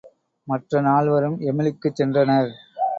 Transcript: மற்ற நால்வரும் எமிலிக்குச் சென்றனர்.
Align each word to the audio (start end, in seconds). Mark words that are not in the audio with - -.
மற்ற 0.47 0.81
நால்வரும் 0.81 1.37
எமிலிக்குச் 1.41 1.97
சென்றனர். 2.01 2.51